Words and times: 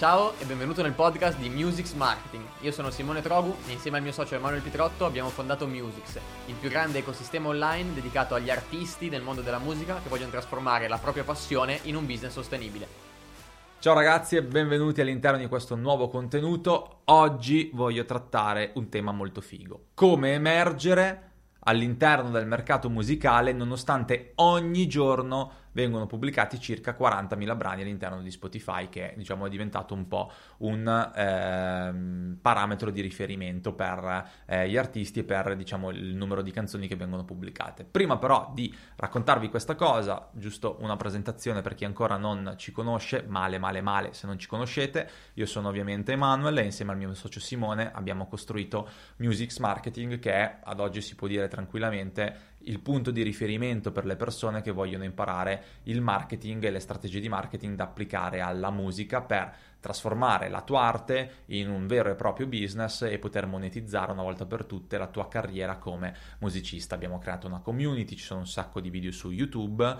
Ciao 0.00 0.32
e 0.38 0.46
benvenuto 0.46 0.80
nel 0.80 0.94
podcast 0.94 1.38
di 1.38 1.50
Musix 1.50 1.92
Marketing. 1.92 2.42
Io 2.60 2.72
sono 2.72 2.88
Simone 2.88 3.20
Trogu 3.20 3.54
e 3.68 3.72
insieme 3.72 3.98
al 3.98 4.02
mio 4.02 4.12
socio 4.12 4.34
Emanuele 4.34 4.62
Pitrotto 4.62 5.04
abbiamo 5.04 5.28
fondato 5.28 5.66
Musix, 5.66 6.18
il 6.46 6.54
più 6.54 6.70
grande 6.70 7.00
ecosistema 7.00 7.48
online 7.48 7.92
dedicato 7.92 8.34
agli 8.34 8.48
artisti 8.48 9.10
del 9.10 9.20
mondo 9.20 9.42
della 9.42 9.58
musica 9.58 10.00
che 10.02 10.08
vogliono 10.08 10.30
trasformare 10.30 10.88
la 10.88 10.96
propria 10.96 11.22
passione 11.22 11.80
in 11.82 11.96
un 11.96 12.06
business 12.06 12.32
sostenibile. 12.32 12.88
Ciao 13.78 13.92
ragazzi 13.92 14.36
e 14.36 14.42
benvenuti 14.42 15.02
all'interno 15.02 15.36
di 15.36 15.48
questo 15.48 15.76
nuovo 15.76 16.08
contenuto. 16.08 17.00
Oggi 17.04 17.70
voglio 17.74 18.06
trattare 18.06 18.72
un 18.76 18.88
tema 18.88 19.12
molto 19.12 19.42
figo. 19.42 19.88
Come 19.92 20.32
emergere 20.32 21.32
all'interno 21.64 22.30
del 22.30 22.46
mercato 22.46 22.88
musicale 22.88 23.52
nonostante 23.52 24.32
ogni 24.36 24.86
giorno 24.86 25.59
vengono 25.72 26.06
pubblicati 26.06 26.58
circa 26.60 26.96
40.000 26.98 27.56
brani 27.56 27.82
all'interno 27.82 28.22
di 28.22 28.30
Spotify, 28.30 28.88
che 28.88 29.14
diciamo, 29.16 29.46
è 29.46 29.48
diventato 29.48 29.94
un 29.94 30.06
po' 30.08 30.30
un 30.58 30.86
eh, 31.14 32.36
parametro 32.40 32.90
di 32.90 33.00
riferimento 33.00 33.72
per 33.72 34.28
eh, 34.46 34.68
gli 34.68 34.76
artisti 34.76 35.20
e 35.20 35.24
per 35.24 35.56
diciamo, 35.56 35.90
il 35.90 36.14
numero 36.14 36.42
di 36.42 36.50
canzoni 36.50 36.86
che 36.86 36.96
vengono 36.96 37.24
pubblicate. 37.24 37.84
Prima 37.84 38.18
però 38.18 38.50
di 38.54 38.74
raccontarvi 38.96 39.48
questa 39.48 39.74
cosa, 39.74 40.28
giusto 40.32 40.76
una 40.80 40.96
presentazione 40.96 41.60
per 41.60 41.74
chi 41.74 41.84
ancora 41.84 42.16
non 42.16 42.54
ci 42.56 42.72
conosce, 42.72 43.24
male 43.26 43.58
male 43.58 43.80
male 43.80 44.12
se 44.12 44.26
non 44.26 44.38
ci 44.38 44.48
conoscete, 44.48 45.08
io 45.34 45.46
sono 45.46 45.68
ovviamente 45.68 46.12
Emanuel 46.12 46.58
e 46.58 46.64
insieme 46.64 46.92
al 46.92 46.98
mio 46.98 47.14
socio 47.14 47.40
Simone 47.40 47.90
abbiamo 47.92 48.26
costruito 48.26 48.88
Musics 49.16 49.58
Marketing 49.58 50.18
che 50.18 50.56
ad 50.62 50.80
oggi 50.80 51.00
si 51.00 51.14
può 51.14 51.26
dire 51.26 51.48
tranquillamente 51.48 52.48
il 52.64 52.80
punto 52.80 53.10
di 53.10 53.22
riferimento 53.22 53.92
per 53.92 54.04
le 54.04 54.16
persone 54.16 54.60
che 54.60 54.70
vogliono 54.70 55.04
imparare 55.04 55.62
il 55.84 56.00
marketing 56.00 56.64
e 56.64 56.70
le 56.70 56.80
strategie 56.80 57.20
di 57.20 57.28
marketing 57.28 57.76
da 57.76 57.84
applicare 57.84 58.40
alla 58.40 58.70
musica 58.70 59.22
per 59.22 59.54
trasformare 59.80 60.50
la 60.50 60.60
tua 60.60 60.82
arte 60.82 61.44
in 61.46 61.70
un 61.70 61.86
vero 61.86 62.10
e 62.10 62.14
proprio 62.14 62.46
business 62.46 63.00
e 63.02 63.18
poter 63.18 63.46
monetizzare 63.46 64.12
una 64.12 64.22
volta 64.22 64.44
per 64.44 64.66
tutte 64.66 64.98
la 64.98 65.06
tua 65.06 65.26
carriera 65.26 65.76
come 65.76 66.14
musicista. 66.40 66.94
Abbiamo 66.94 67.18
creato 67.18 67.46
una 67.46 67.60
community, 67.60 68.14
ci 68.14 68.24
sono 68.24 68.40
un 68.40 68.46
sacco 68.46 68.80
di 68.80 68.90
video 68.90 69.10
su 69.10 69.30
YouTube 69.30 69.96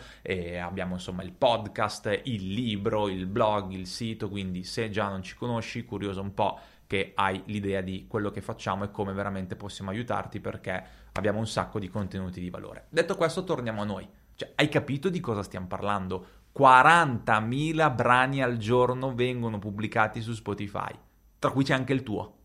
abbiamo 0.61 0.95
insomma 0.95 1.23
il 1.23 1.33
podcast, 1.33 2.21
il 2.25 2.53
libro, 2.53 3.09
il 3.09 3.27
blog, 3.27 3.73
il 3.73 3.87
sito, 3.87 4.29
quindi 4.29 4.65
se 4.65 4.91
già 4.91 5.09
non 5.09 5.23
ci 5.23 5.35
conosci, 5.35 5.85
curioso 5.85 6.21
un 6.21 6.35
po' 6.35 6.59
che 6.91 7.13
hai 7.15 7.41
l'idea 7.45 7.83
di 7.83 8.07
quello 8.09 8.33
che 8.33 8.41
facciamo 8.41 8.83
e 8.83 8.91
come 8.91 9.13
veramente 9.13 9.55
possiamo 9.55 9.91
aiutarti 9.91 10.41
perché 10.41 10.85
abbiamo 11.13 11.39
un 11.39 11.47
sacco 11.47 11.79
di 11.79 11.87
contenuti 11.87 12.41
di 12.41 12.51
valore. 12.51 12.87
Detto 12.89 13.15
questo, 13.15 13.45
torniamo 13.45 13.83
a 13.83 13.85
noi. 13.85 14.09
Cioè, 14.35 14.51
hai 14.57 14.69
capito 14.69 15.09
di 15.09 15.21
cosa 15.21 15.45
stiamo 15.45 15.69
parlando? 15.69 16.27
40.000 16.59 17.95
brani 17.95 18.43
al 18.43 18.57
giorno 18.57 19.15
vengono 19.15 19.61
pubblicati 19.61 20.21
su 20.21 20.33
Spotify, 20.33 20.91
tra 21.39 21.53
cui 21.53 21.63
c'è 21.63 21.75
anche 21.75 21.93
il 21.93 22.03
tuo. 22.03 22.39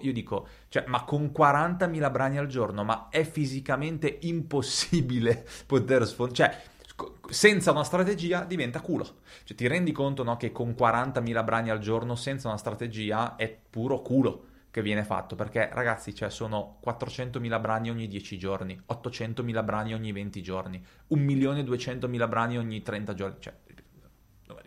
Io 0.00 0.12
dico, 0.12 0.48
cioè, 0.66 0.86
ma 0.88 1.04
con 1.04 1.30
40.000 1.32 2.10
brani 2.10 2.38
al 2.38 2.48
giorno, 2.48 2.82
ma 2.82 3.06
è 3.08 3.22
fisicamente 3.22 4.18
impossibile 4.22 5.46
poter 5.66 6.04
sfondare. 6.08 6.34
Cioè, 6.34 6.62
senza 7.28 7.70
una 7.70 7.84
strategia 7.84 8.44
diventa 8.44 8.80
culo. 8.80 9.20
Cioè, 9.44 9.56
ti 9.56 9.66
rendi 9.66 9.92
conto 9.92 10.22
no, 10.22 10.36
che 10.36 10.52
con 10.52 10.70
40.000 10.70 11.44
brani 11.44 11.70
al 11.70 11.78
giorno, 11.78 12.14
senza 12.14 12.48
una 12.48 12.56
strategia, 12.56 13.36
è 13.36 13.56
puro 13.70 14.00
culo 14.00 14.46
che 14.70 14.82
viene 14.82 15.04
fatto. 15.04 15.34
Perché, 15.36 15.68
ragazzi, 15.72 16.14
cioè, 16.14 16.30
sono 16.30 16.78
400.000 16.84 17.60
brani 17.60 17.90
ogni 17.90 18.06
10 18.06 18.38
giorni, 18.38 18.80
800.000 18.88 19.64
brani 19.64 19.94
ogni 19.94 20.12
20 20.12 20.42
giorni, 20.42 20.84
1.200.000 21.10 22.28
brani 22.28 22.58
ogni 22.58 22.82
30 22.82 23.14
giorni. 23.14 23.36
Cioè, 23.40 23.54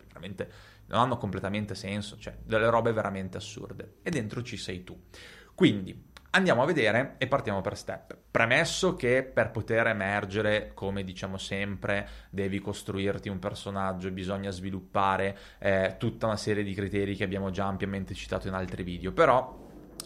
veramente 0.08 0.50
non 0.86 1.00
hanno 1.00 1.16
completamente 1.16 1.74
senso. 1.74 2.18
Cioè, 2.18 2.36
delle 2.42 2.70
robe 2.70 2.92
veramente 2.92 3.36
assurde. 3.36 3.96
E 4.02 4.10
dentro 4.10 4.42
ci 4.42 4.56
sei 4.56 4.84
tu. 4.84 4.98
Quindi, 5.54 6.12
Andiamo 6.36 6.64
a 6.64 6.66
vedere 6.66 7.14
e 7.18 7.28
partiamo 7.28 7.60
per 7.60 7.76
step. 7.76 8.16
Premesso 8.28 8.96
che 8.96 9.22
per 9.22 9.52
poter 9.52 9.86
emergere, 9.86 10.72
come 10.74 11.04
diciamo 11.04 11.38
sempre, 11.38 12.08
devi 12.28 12.58
costruirti 12.58 13.28
un 13.28 13.38
personaggio, 13.38 14.10
bisogna 14.10 14.50
sviluppare 14.50 15.38
eh, 15.60 15.94
tutta 15.96 16.26
una 16.26 16.36
serie 16.36 16.64
di 16.64 16.74
criteri 16.74 17.14
che 17.14 17.22
abbiamo 17.22 17.50
già 17.50 17.66
ampiamente 17.66 18.14
citato 18.14 18.48
in 18.48 18.54
altri 18.54 18.82
video, 18.82 19.12
però 19.12 19.56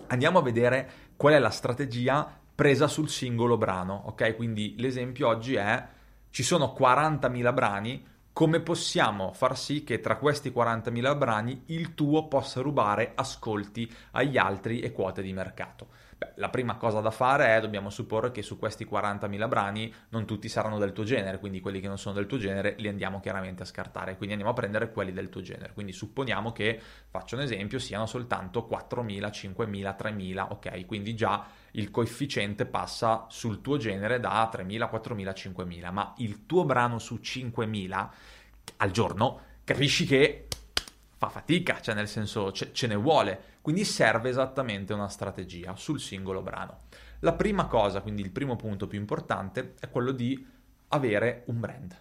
andiamo 0.09 0.41
a 0.41 0.43
vedere 0.43 0.91
qual 1.17 1.33
è 1.33 1.39
la 1.39 1.49
strategia 1.49 2.31
presa 2.55 2.89
sul 2.89 3.09
singolo 3.09 3.57
brano, 3.57 4.03
ok? 4.09 4.37
Quindi 4.37 4.75
l'esempio 4.77 5.29
oggi 5.29 5.55
è 5.55 5.83
ci 6.29 6.43
sono 6.43 6.77
40.000 6.79 7.55
brani, 7.55 8.07
come 8.35 8.61
possiamo 8.61 9.33
far 9.33 9.57
sì 9.57 9.83
che 9.83 10.01
tra 10.01 10.19
questi 10.19 10.53
40.000 10.55 11.17
brani 11.17 11.63
il 11.69 11.95
tuo 11.95 12.29
possa 12.29 12.61
rubare 12.61 13.13
ascolti 13.15 13.91
agli 14.11 14.37
altri 14.37 14.81
e 14.81 14.93
quote 14.93 15.23
di 15.23 15.33
mercato? 15.33 15.89
Beh, 16.19 16.33
la 16.35 16.49
prima 16.49 16.75
cosa 16.75 16.99
da 17.01 17.13
fare 17.13 17.55
è, 17.55 17.61
dobbiamo 17.61 17.91
supporre 17.91 18.33
che 18.33 18.43
su 18.43 18.59
questi 18.59 18.85
40.000 18.85 19.47
brani 19.47 19.95
non 20.09 20.27
tutti 20.27 20.49
saranno 20.49 20.77
del 20.77 20.93
tuo 20.93 21.05
genere, 21.05 21.39
quindi 21.39 21.61
quelli 21.61 21.79
che 21.79 21.87
non 21.87 21.97
sono 21.97 22.17
del 22.17 22.27
tuo 22.27 22.39
genere 22.39 22.75
li 22.79 22.89
andiamo 22.89 23.21
chiaramente 23.21 23.63
a 23.63 23.67
scartare, 23.67 24.17
quindi 24.17 24.35
andiamo 24.35 24.51
a 24.51 24.57
prendere 24.57 24.91
quelli 24.91 25.13
del 25.13 25.29
tuo 25.29 25.43
genere. 25.43 25.75
Quindi 25.75 25.93
supponiamo 25.93 26.51
che, 26.51 26.81
faccio 27.09 27.37
un 27.37 27.43
esempio, 27.43 27.79
siano 27.79 28.07
soltanto 28.07 28.67
4.000, 28.69 29.31
5.000, 29.31 29.97
3.000, 29.97 30.47
ok? 30.51 30.87
Quindi 30.87 31.15
già 31.15 31.47
il 31.73 31.93
coefficiente 31.93 32.67
passa 32.67 33.27
sul 33.29 33.61
tuo 33.61 33.77
genere 33.77 34.19
da 34.19 34.51
3.000, 34.53 34.91
4.000, 34.91 35.53
5.000, 35.55 35.93
ma 35.93 36.15
il 36.17 36.47
tuo 36.47 36.65
brano 36.65 36.99
su 36.99 37.21
5.000 37.23 38.09
al 38.79 38.91
giorno, 38.91 39.41
capisci 39.63 40.05
che 40.05 40.48
fa 41.19 41.29
fatica, 41.29 41.81
cioè 41.81 41.95
nel 41.95 42.09
senso 42.09 42.53
ce, 42.53 42.73
ce 42.73 42.87
ne 42.87 42.95
vuole 42.95 43.57
quindi 43.69 43.85
serve 43.85 44.31
esattamente 44.31 44.95
una 44.95 45.09
strategia 45.09 45.77
sul 45.77 46.01
singolo 46.01 46.41
brano. 46.41 46.85
La 47.19 47.35
prima 47.35 47.67
cosa, 47.67 48.01
quindi 48.01 48.23
il 48.23 48.31
primo 48.31 48.57
punto 48.57 48.87
più 48.87 48.99
importante, 48.99 49.75
è 49.79 49.91
quello 49.91 50.11
di 50.11 50.43
avere 50.89 51.43
un 51.49 51.61
brand. 51.61 51.95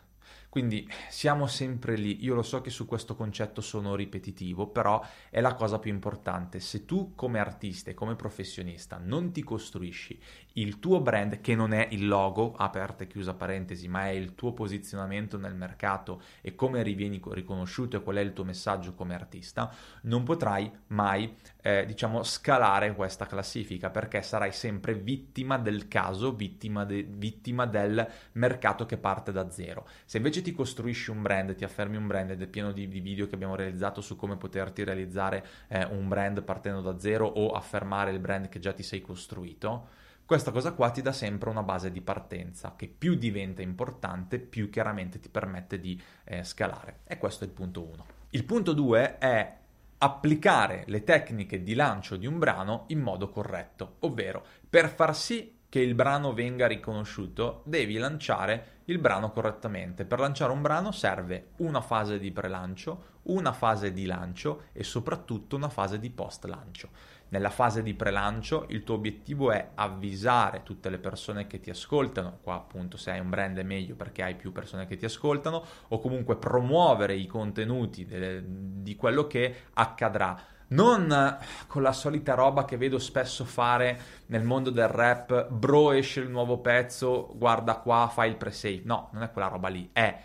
Quindi 0.57 0.89
siamo 1.07 1.45
sempre 1.45 1.95
lì, 1.95 2.25
io 2.25 2.33
lo 2.33 2.41
so 2.41 2.61
che 2.61 2.71
su 2.71 2.87
questo 2.87 3.15
concetto 3.15 3.61
sono 3.61 3.93
ripetitivo, 3.93 4.65
però 4.65 4.99
è 5.29 5.39
la 5.39 5.53
cosa 5.53 5.77
più 5.77 5.91
importante. 5.91 6.59
Se 6.59 6.83
tu 6.83 7.13
come 7.13 7.37
artista 7.37 7.91
e 7.91 7.93
come 7.93 8.15
professionista 8.15 8.99
non 8.99 9.31
ti 9.31 9.43
costruisci 9.43 10.19
il 10.53 10.79
tuo 10.79 10.99
brand, 10.99 11.41
che 11.41 11.53
non 11.53 11.73
è 11.73 11.87
il 11.91 12.07
logo, 12.07 12.55
aperta 12.55 13.03
e 13.03 13.07
chiusa 13.07 13.35
parentesi, 13.35 13.87
ma 13.87 14.05
è 14.07 14.09
il 14.09 14.33
tuo 14.33 14.53
posizionamento 14.53 15.37
nel 15.37 15.53
mercato 15.53 16.23
e 16.41 16.55
come 16.55 16.81
rivieni 16.81 17.21
riconosciuto 17.23 17.97
e 17.97 18.01
qual 18.01 18.15
è 18.15 18.21
il 18.21 18.33
tuo 18.33 18.43
messaggio 18.43 18.95
come 18.95 19.13
artista, 19.13 19.71
non 20.03 20.23
potrai 20.23 20.71
mai, 20.87 21.35
eh, 21.67 21.85
diciamo, 21.85 22.23
scalare 22.23 22.95
questa 22.95 23.25
classifica 23.25 23.89
perché 23.89 24.21
sarai 24.21 24.53
sempre 24.53 24.93
vittima 24.93 25.57
del 25.57 25.89
caso, 25.89 26.33
vittima, 26.33 26.85
de- 26.85 27.03
vittima 27.03 27.65
del 27.65 28.09
mercato 28.33 28.85
che 28.85 28.95
parte 28.95 29.33
da 29.33 29.51
zero. 29.51 29.85
Se 30.05 30.15
invece 30.15 30.41
ti 30.41 30.53
costruisci 30.53 31.11
un 31.11 31.21
brand, 31.21 31.53
ti 31.55 31.65
affermi 31.65 31.97
un 31.97 32.07
brand 32.07 32.29
ed 32.29 32.41
è 32.41 32.47
pieno 32.47 32.71
di, 32.71 32.87
di 32.87 33.01
video 33.01 33.27
che 33.27 33.35
abbiamo 33.35 33.57
realizzato 33.57 33.99
su 33.99 34.15
come 34.15 34.37
poterti 34.37 34.85
realizzare 34.85 35.45
eh, 35.67 35.83
un 35.83 36.07
brand 36.07 36.41
partendo 36.41 36.79
da 36.79 36.97
zero 36.99 37.27
o 37.27 37.51
affermare 37.51 38.11
il 38.11 38.19
brand 38.19 38.47
che 38.47 38.59
già 38.59 38.71
ti 38.71 38.83
sei 38.83 39.01
costruito, 39.01 39.89
questa 40.25 40.51
cosa 40.51 40.71
qua 40.71 40.89
ti 40.89 41.01
dà 41.01 41.11
sempre 41.11 41.49
una 41.49 41.63
base 41.63 41.91
di 41.91 41.99
partenza 41.99 42.75
che 42.77 42.87
più 42.87 43.15
diventa 43.15 43.61
importante, 43.61 44.39
più 44.39 44.69
chiaramente 44.69 45.19
ti 45.19 45.27
permette 45.27 45.81
di 45.81 46.01
eh, 46.23 46.45
scalare. 46.45 46.99
E 47.03 47.17
questo 47.17 47.43
è 47.43 47.47
il 47.47 47.53
punto 47.53 47.83
1. 47.83 48.05
Il 48.29 48.45
punto 48.45 48.71
2 48.71 49.17
è 49.17 49.57
applicare 49.99 50.83
le 50.87 51.03
tecniche 51.03 51.63
di 51.63 51.73
lancio 51.73 52.15
di 52.15 52.27
un 52.27 52.37
brano 52.37 52.85
in 52.87 52.99
modo 52.99 53.29
corretto, 53.29 53.95
ovvero 53.99 54.45
per 54.69 54.89
far 54.89 55.15
sì 55.15 55.56
che 55.69 55.79
il 55.79 55.95
brano 55.95 56.33
venga 56.33 56.65
riconosciuto, 56.65 57.61
devi 57.65 57.97
lanciare 57.97 58.81
il 58.85 58.99
brano 58.99 59.31
correttamente. 59.31 60.05
Per 60.05 60.19
lanciare 60.19 60.51
un 60.53 60.61
brano 60.61 60.91
serve 60.91 61.49
una 61.57 61.81
fase 61.81 62.19
di 62.19 62.31
pre-lancio, 62.31 63.15
una 63.23 63.51
fase 63.51 63.91
di 63.91 64.05
lancio 64.05 64.63
e 64.71 64.83
soprattutto 64.83 65.57
una 65.57 65.67
fase 65.67 65.99
di 65.99 66.09
post-lancio. 66.09 66.89
Nella 67.29 67.49
fase 67.49 67.83
di 67.83 67.93
pre-lancio 67.93 68.67
il 68.69 68.85
tuo 68.85 68.95
obiettivo 68.95 69.51
è 69.51 69.71
avvisare 69.75 70.63
tutte 70.63 70.89
le 70.89 70.97
persone 70.97 71.45
che 71.45 71.59
ti 71.59 71.69
ascoltano, 71.69 72.39
qua 72.41 72.55
appunto 72.55 72.95
se 72.95 73.11
hai 73.11 73.19
un 73.19 73.29
brand 73.29 73.57
è 73.57 73.63
meglio 73.63 73.95
perché 73.95 74.23
hai 74.23 74.35
più 74.35 74.53
persone 74.53 74.85
che 74.85 74.95
ti 74.95 75.03
ascoltano, 75.03 75.61
o 75.89 75.99
comunque 75.99 76.37
promuovere 76.37 77.15
i 77.15 77.27
contenuti 77.27 78.05
de- 78.05 78.41
di 78.45 78.95
quello 78.95 79.27
che 79.27 79.63
accadrà 79.73 80.41
non 80.69 81.37
con 81.67 81.81
la 81.81 81.93
solita 81.93 82.33
roba 82.33 82.65
che 82.65 82.77
vedo 82.77 82.99
spesso 82.99 83.45
fare 83.45 83.99
nel 84.27 84.43
mondo 84.43 84.69
del 84.69 84.87
rap, 84.87 85.49
bro 85.49 85.91
esce 85.91 86.19
il 86.19 86.29
nuovo 86.29 86.59
pezzo, 86.59 87.31
guarda 87.35 87.75
qua, 87.75 88.09
fai 88.11 88.29
il 88.29 88.37
pre-save. 88.37 88.81
No, 88.83 89.09
non 89.13 89.23
è 89.23 89.31
quella 89.31 89.47
roba 89.47 89.67
lì, 89.67 89.89
è 89.93 90.19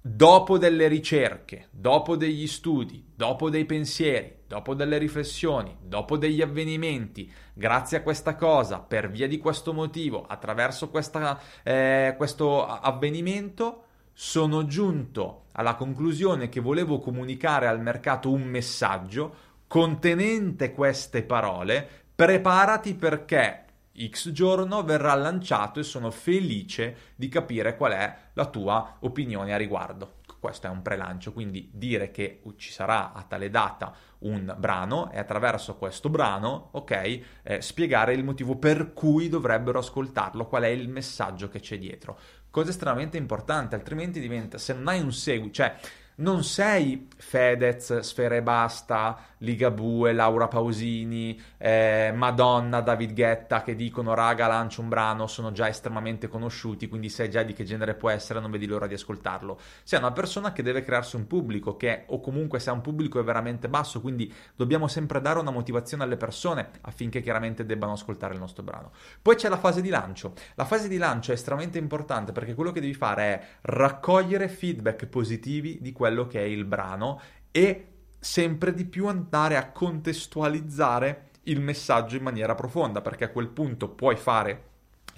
dopo 0.00 0.56
delle 0.56 0.88
ricerche, 0.88 1.68
dopo 1.70 2.16
degli 2.16 2.46
studi, 2.46 3.12
dopo 3.14 3.50
dei 3.50 3.66
pensieri, 3.66 4.44
dopo 4.46 4.74
delle 4.74 4.96
riflessioni, 4.96 5.76
dopo 5.82 6.16
degli 6.16 6.40
avvenimenti, 6.40 7.30
grazie 7.52 7.98
a 7.98 8.02
questa 8.02 8.34
cosa, 8.34 8.78
per 8.78 9.10
via 9.10 9.28
di 9.28 9.38
questo 9.38 9.74
motivo, 9.74 10.24
attraverso 10.26 10.88
questa, 10.88 11.38
eh, 11.62 12.14
questo 12.16 12.66
avvenimento, 12.66 13.84
sono 14.20 14.66
giunto 14.66 15.44
alla 15.52 15.76
conclusione 15.76 16.48
che 16.48 16.58
volevo 16.58 16.98
comunicare 16.98 17.68
al 17.68 17.80
mercato 17.80 18.32
un 18.32 18.42
messaggio 18.42 19.32
contenente 19.68 20.72
queste 20.72 21.22
parole, 21.22 21.88
preparati 22.16 22.96
perché 22.96 23.64
X 23.96 24.32
giorno 24.32 24.82
verrà 24.82 25.14
lanciato 25.14 25.78
e 25.78 25.84
sono 25.84 26.10
felice 26.10 27.12
di 27.14 27.28
capire 27.28 27.76
qual 27.76 27.92
è 27.92 28.16
la 28.32 28.46
tua 28.46 28.96
opinione 29.02 29.54
a 29.54 29.56
riguardo. 29.56 30.14
Questo 30.38 30.66
è 30.66 30.70
un 30.70 30.82
prelancio, 30.82 31.32
quindi 31.32 31.68
dire 31.72 32.10
che 32.10 32.42
ci 32.56 32.70
sarà 32.70 33.12
a 33.12 33.22
tale 33.22 33.50
data 33.50 33.92
un 34.20 34.54
brano 34.56 35.10
e 35.10 35.18
attraverso 35.18 35.76
questo 35.76 36.08
brano, 36.08 36.68
ok, 36.72 37.20
eh, 37.42 37.60
spiegare 37.60 38.14
il 38.14 38.24
motivo 38.24 38.56
per 38.56 38.92
cui 38.92 39.28
dovrebbero 39.28 39.78
ascoltarlo, 39.78 40.46
qual 40.46 40.62
è 40.62 40.68
il 40.68 40.88
messaggio 40.88 41.48
che 41.48 41.60
c'è 41.60 41.78
dietro. 41.78 42.18
Cosa 42.50 42.70
estremamente 42.70 43.16
importante, 43.16 43.74
altrimenti 43.74 44.20
diventa, 44.20 44.58
se 44.58 44.72
non 44.74 44.88
hai 44.88 45.00
un 45.00 45.12
seguito, 45.12 45.54
cioè 45.54 45.76
non 46.18 46.42
sei 46.42 47.08
Fedez, 47.16 47.98
Sfera 48.00 48.36
e 48.36 48.42
Basta, 48.42 49.18
Ligabue, 49.38 50.12
Laura 50.12 50.48
Pausini, 50.48 51.40
eh, 51.58 52.12
Madonna, 52.14 52.80
David 52.80 53.12
Guetta 53.12 53.62
che 53.62 53.76
dicono 53.76 54.14
raga 54.14 54.46
lancio 54.46 54.80
un 54.80 54.88
brano, 54.88 55.26
sono 55.26 55.52
già 55.52 55.68
estremamente 55.68 56.28
conosciuti, 56.28 56.88
quindi 56.88 57.08
sai 57.08 57.30
già 57.30 57.42
di 57.42 57.52
che 57.52 57.64
genere 57.64 57.94
può 57.94 58.10
essere, 58.10 58.40
non 58.40 58.50
vedi 58.50 58.66
l'ora 58.66 58.86
di 58.86 58.94
ascoltarlo. 58.94 59.58
Sei 59.84 59.98
una 59.98 60.12
persona 60.12 60.52
che 60.52 60.62
deve 60.62 60.82
crearsi 60.82 61.16
un 61.16 61.26
pubblico, 61.26 61.76
che 61.76 62.04
o 62.06 62.20
comunque 62.20 62.58
se 62.58 62.70
ha 62.70 62.72
un 62.72 62.80
pubblico 62.80 63.20
è 63.20 63.22
veramente 63.22 63.68
basso, 63.68 64.00
quindi 64.00 64.32
dobbiamo 64.56 64.88
sempre 64.88 65.20
dare 65.20 65.38
una 65.38 65.50
motivazione 65.50 66.02
alle 66.02 66.16
persone 66.16 66.70
affinché 66.80 67.20
chiaramente 67.20 67.64
debbano 67.64 67.92
ascoltare 67.92 68.34
il 68.34 68.40
nostro 68.40 68.62
brano. 68.64 68.90
Poi 69.22 69.36
c'è 69.36 69.48
la 69.48 69.58
fase 69.58 69.80
di 69.80 69.88
lancio. 69.88 70.34
La 70.56 70.64
fase 70.64 70.88
di 70.88 70.96
lancio 70.96 71.30
è 71.30 71.34
estremamente 71.34 71.78
importante 71.78 72.32
perché 72.32 72.54
quello 72.54 72.72
che 72.72 72.80
devi 72.80 72.94
fare 72.94 73.22
è 73.22 73.46
raccogliere 73.62 74.48
feedback 74.48 75.06
positivi 75.06 75.78
di 75.80 75.92
quello 75.92 76.07
che 76.26 76.40
è 76.40 76.44
il 76.44 76.64
brano 76.64 77.20
e 77.50 77.86
sempre 78.18 78.74
di 78.74 78.84
più 78.84 79.06
andare 79.06 79.56
a 79.56 79.70
contestualizzare 79.70 81.30
il 81.44 81.60
messaggio 81.60 82.16
in 82.16 82.22
maniera 82.22 82.54
profonda, 82.54 83.00
perché 83.00 83.24
a 83.24 83.30
quel 83.30 83.48
punto 83.48 83.88
puoi 83.88 84.16
fare 84.16 84.67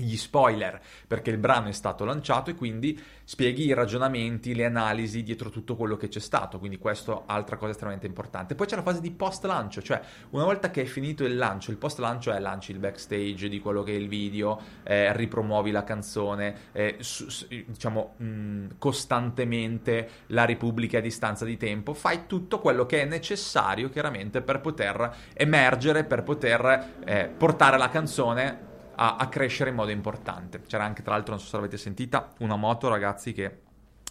gli 0.03 0.17
spoiler 0.17 0.81
perché 1.07 1.31
il 1.31 1.39
brano 1.39 1.69
è 1.69 1.73
stato 1.73 2.05
lanciato 2.05 2.51
e 2.51 2.55
quindi 2.55 2.99
spieghi 3.31 3.67
i 3.67 3.75
ragionamenti, 3.75 4.57
le 4.57 4.65
analisi 4.65 5.23
dietro 5.23 5.51
tutto 5.51 5.77
quello 5.77 5.97
che 5.97 6.09
c'è 6.09 6.19
stato, 6.19 6.59
quindi 6.59 6.79
questo 6.79 7.21
è 7.21 7.23
altra 7.27 7.57
cosa 7.57 7.71
estremamente 7.71 8.09
importante. 8.09 8.57
Poi 8.57 8.67
c'è 8.67 8.75
la 8.75 8.83
fase 8.83 9.01
di 9.01 9.13
post 9.13 9.45
lancio, 9.45 9.81
cioè 9.83 10.01
una 10.31 10.43
volta 10.43 10.73
che 10.73 10.83
è 10.83 10.85
finito 10.85 11.25
il 11.25 11.37
lancio, 11.37 11.71
il 11.71 11.77
post 11.77 12.01
lancio 12.01 12.33
è 12.33 12.41
lanci 12.41 12.73
il 12.73 12.79
backstage 12.79 13.49
di 13.49 13.61
quello 13.61 13.85
che 13.85 13.93
è 13.93 13.97
il 13.97 14.09
video, 14.09 14.61
eh, 14.83 15.17
ripromuovi 15.17 15.71
la 15.71 15.85
canzone, 15.85 16.57
eh, 16.73 16.97
su, 16.99 17.29
su, 17.29 17.47
diciamo 17.49 18.15
mh, 18.17 18.67
costantemente 18.79 20.09
la 20.27 20.45
ripubblichi 20.45 20.97
a 20.97 21.01
distanza 21.01 21.45
di 21.45 21.57
tempo, 21.57 21.95
fai 21.95 22.27
tutto 22.27 22.59
quello 22.59 22.85
che 22.85 23.03
è 23.03 23.05
necessario 23.05 23.91
chiaramente 23.91 24.43
per 24.43 24.61
poter 24.61 25.15
emergere, 25.35 26.03
per 26.03 26.25
poter 26.25 26.95
eh, 27.05 27.31
portare 27.37 27.79
la 27.79 27.89
canzone 27.89 28.70
a, 29.03 29.17
a 29.17 29.29
crescere 29.29 29.71
in 29.71 29.77
modo 29.77 29.91
importante. 29.91 30.61
C'era 30.61 30.85
anche, 30.85 31.03
tra 31.03 31.15
l'altro, 31.15 31.33
non 31.33 31.43
so 31.43 31.49
se 31.49 31.57
l'avete 31.57 31.79
sentita, 31.79 32.33
una 32.41 32.57
moto, 32.57 32.89
ragazzi, 32.89 33.33
che 33.33 33.63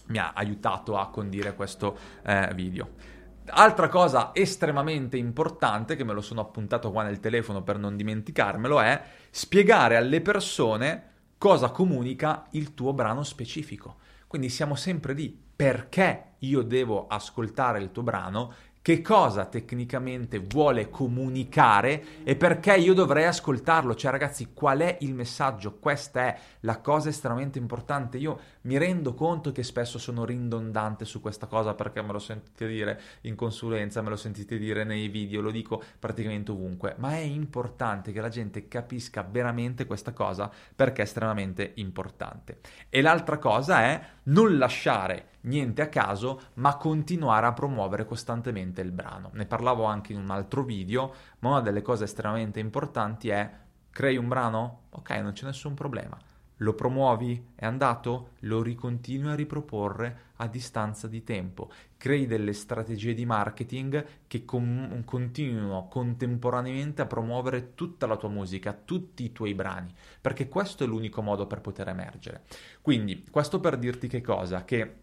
mi 0.06 0.18
ha 0.18 0.32
aiutato 0.34 0.98
a 0.98 1.08
condire 1.10 1.54
questo 1.54 1.96
eh, 2.24 2.50
video. 2.54 3.18
Altra 3.52 3.88
cosa 3.88 4.30
estremamente 4.32 5.16
importante, 5.16 5.94
che 5.94 6.04
me 6.04 6.12
lo 6.12 6.20
sono 6.20 6.40
appuntato 6.40 6.90
qua 6.90 7.04
nel 7.04 7.20
telefono 7.20 7.62
per 7.62 7.78
non 7.78 7.96
dimenticarmelo, 7.96 8.80
è 8.80 9.02
spiegare 9.30 9.96
alle 9.96 10.20
persone 10.20 11.08
cosa 11.38 11.70
comunica 11.70 12.46
il 12.50 12.74
tuo 12.74 12.92
brano 12.92 13.22
specifico. 13.22 13.96
Quindi 14.26 14.48
siamo 14.48 14.74
sempre 14.74 15.12
lì. 15.12 15.48
Perché 15.60 16.36
io 16.38 16.62
devo 16.62 17.06
ascoltare 17.06 17.80
il 17.80 17.92
tuo 17.92 18.02
brano 18.02 18.54
che 18.82 19.02
cosa 19.02 19.44
tecnicamente 19.44 20.38
vuole 20.38 20.88
comunicare 20.88 22.22
e 22.24 22.34
perché 22.34 22.76
io 22.76 22.94
dovrei 22.94 23.26
ascoltarlo. 23.26 23.94
Cioè, 23.94 24.10
ragazzi, 24.10 24.52
qual 24.54 24.78
è 24.80 24.96
il 25.00 25.14
messaggio? 25.14 25.78
Questa 25.78 26.20
è 26.22 26.38
la 26.60 26.80
cosa 26.80 27.10
estremamente 27.10 27.58
importante. 27.58 28.16
Io 28.16 28.40
mi 28.62 28.78
rendo 28.78 29.12
conto 29.12 29.52
che 29.52 29.62
spesso 29.62 29.98
sono 29.98 30.24
ridondante 30.24 31.04
su 31.04 31.20
questa 31.20 31.46
cosa 31.46 31.74
perché 31.74 32.00
me 32.00 32.12
lo 32.12 32.18
sentite 32.18 32.66
dire 32.66 33.00
in 33.22 33.34
consulenza, 33.34 34.00
me 34.00 34.08
lo 34.08 34.16
sentite 34.16 34.56
dire 34.56 34.84
nei 34.84 35.08
video, 35.08 35.42
lo 35.42 35.50
dico 35.50 35.82
praticamente 35.98 36.50
ovunque, 36.50 36.94
ma 36.98 37.12
è 37.12 37.20
importante 37.20 38.12
che 38.12 38.20
la 38.20 38.28
gente 38.30 38.66
capisca 38.66 39.22
veramente 39.22 39.84
questa 39.84 40.12
cosa 40.12 40.50
perché 40.74 41.02
è 41.02 41.04
estremamente 41.04 41.72
importante. 41.76 42.60
E 42.88 43.02
l'altra 43.02 43.36
cosa 43.36 43.82
è 43.82 44.02
non 44.24 44.56
lasciare 44.56 45.29
niente 45.42 45.82
a 45.82 45.88
caso, 45.88 46.40
ma 46.54 46.76
continuare 46.76 47.46
a 47.46 47.52
promuovere 47.52 48.04
costantemente 48.04 48.80
il 48.80 48.92
brano. 48.92 49.30
Ne 49.34 49.46
parlavo 49.46 49.84
anche 49.84 50.12
in 50.12 50.18
un 50.18 50.30
altro 50.30 50.62
video, 50.62 51.14
ma 51.40 51.50
una 51.50 51.60
delle 51.60 51.82
cose 51.82 52.04
estremamente 52.04 52.60
importanti 52.60 53.28
è 53.28 53.50
crei 53.90 54.16
un 54.16 54.28
brano? 54.28 54.82
Ok, 54.90 55.10
non 55.10 55.32
c'è 55.32 55.46
nessun 55.46 55.74
problema. 55.74 56.18
Lo 56.62 56.74
promuovi? 56.74 57.52
È 57.54 57.64
andato? 57.64 58.32
Lo 58.40 58.62
ricontinui 58.62 59.30
a 59.30 59.34
riproporre 59.34 60.28
a 60.36 60.46
distanza 60.46 61.08
di 61.08 61.24
tempo. 61.24 61.70
Crei 61.96 62.26
delle 62.26 62.52
strategie 62.52 63.14
di 63.14 63.24
marketing 63.24 64.04
che 64.26 64.44
com- 64.44 65.02
continuino 65.04 65.88
contemporaneamente 65.88 67.00
a 67.00 67.06
promuovere 67.06 67.74
tutta 67.74 68.06
la 68.06 68.18
tua 68.18 68.28
musica, 68.28 68.74
tutti 68.74 69.24
i 69.24 69.32
tuoi 69.32 69.54
brani, 69.54 69.90
perché 70.20 70.48
questo 70.48 70.84
è 70.84 70.86
l'unico 70.86 71.22
modo 71.22 71.46
per 71.46 71.62
poter 71.62 71.88
emergere. 71.88 72.42
Quindi, 72.82 73.24
questo 73.30 73.58
per 73.58 73.78
dirti 73.78 74.06
che 74.06 74.20
cosa? 74.20 74.62
Che 74.64 74.96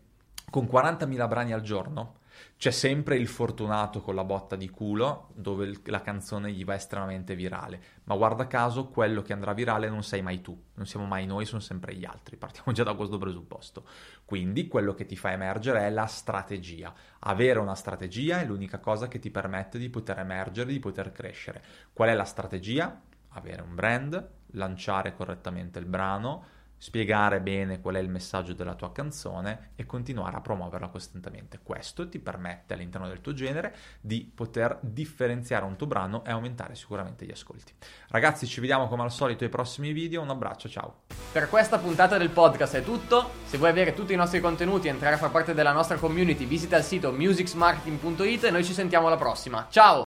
con 0.49 0.63
40.000 0.63 1.27
brani 1.27 1.51
al 1.51 1.61
giorno 1.61 2.19
c'è 2.55 2.71
sempre 2.71 3.17
il 3.17 3.27
fortunato 3.27 3.99
con 3.99 4.15
la 4.15 4.23
botta 4.23 4.55
di 4.55 4.69
culo 4.69 5.29
dove 5.33 5.81
la 5.85 6.01
canzone 6.01 6.51
gli 6.51 6.63
va 6.63 6.75
estremamente 6.75 7.35
virale, 7.35 7.81
ma 8.05 8.15
guarda 8.15 8.47
caso 8.47 8.87
quello 8.87 9.21
che 9.21 9.33
andrà 9.33 9.53
virale 9.53 9.89
non 9.89 10.03
sei 10.03 10.21
mai 10.21 10.41
tu, 10.41 10.57
non 10.75 10.85
siamo 10.85 11.05
mai 11.05 11.25
noi, 11.25 11.45
sono 11.45 11.59
sempre 11.59 11.95
gli 11.95 12.05
altri, 12.05 12.37
partiamo 12.37 12.71
già 12.71 12.83
da 12.83 12.93
questo 12.93 13.17
presupposto. 13.17 13.85
Quindi 14.23 14.67
quello 14.67 14.93
che 14.93 15.05
ti 15.05 15.17
fa 15.17 15.31
emergere 15.31 15.81
è 15.81 15.89
la 15.89 16.05
strategia. 16.05 16.93
Avere 17.19 17.59
una 17.59 17.75
strategia 17.75 18.39
è 18.39 18.45
l'unica 18.45 18.79
cosa 18.79 19.07
che 19.07 19.19
ti 19.19 19.29
permette 19.29 19.77
di 19.77 19.89
poter 19.89 20.19
emergere, 20.19 20.71
di 20.71 20.79
poter 20.79 21.11
crescere. 21.11 21.61
Qual 21.91 22.09
è 22.09 22.13
la 22.13 22.23
strategia? 22.23 23.01
Avere 23.29 23.61
un 23.61 23.75
brand, 23.75 24.29
lanciare 24.51 25.13
correttamente 25.13 25.77
il 25.79 25.85
brano, 25.85 26.55
spiegare 26.77 27.41
bene 27.41 27.81
qual 27.81 27.95
è 27.95 27.99
il 27.99 28.09
messaggio 28.09 28.53
della 28.53 28.75
tua 28.75 28.91
canzone 28.91 29.71
e 29.75 29.85
continuare 29.85 30.37
a 30.37 30.41
promuoverla 30.41 30.87
costantemente. 30.89 31.59
Questo 31.61 32.07
ti 32.07 32.19
permette 32.19 32.73
all'interno 32.73 33.07
del 33.07 33.21
tuo 33.21 33.33
genere 33.33 33.75
di 33.99 34.29
poter 34.33 34.77
differenziare 34.81 35.65
un 35.65 35.75
tuo 35.75 35.87
brano 35.87 36.23
e 36.23 36.31
aumentare 36.31 36.75
sicuramente 36.75 37.25
gli 37.25 37.31
ascolti. 37.31 37.73
Ragazzi, 38.09 38.47
ci 38.47 38.59
vediamo 38.59 38.87
come 38.87 39.03
al 39.03 39.11
solito 39.11 39.43
ai 39.43 39.49
prossimi 39.49 39.91
video, 39.91 40.21
un 40.21 40.29
abbraccio, 40.29 40.69
ciao. 40.69 41.01
Per 41.31 41.49
questa 41.49 41.77
puntata 41.77 42.17
del 42.17 42.29
podcast 42.29 42.75
è 42.75 42.83
tutto. 42.83 43.31
Se 43.45 43.57
vuoi 43.57 43.69
avere 43.69 43.93
tutti 43.93 44.13
i 44.13 44.17
nostri 44.17 44.39
contenuti 44.39 44.87
e 44.87 44.91
entrare 44.91 45.15
a 45.15 45.17
far 45.17 45.31
parte 45.31 45.53
della 45.53 45.71
nostra 45.71 45.97
community, 45.97 46.45
visita 46.45 46.77
il 46.77 46.83
sito 46.83 47.11
musicsmarketing.it 47.11 48.45
e 48.45 48.51
noi 48.51 48.63
ci 48.63 48.73
sentiamo 48.73 49.07
alla 49.07 49.17
prossima. 49.17 49.67
Ciao! 49.69 50.06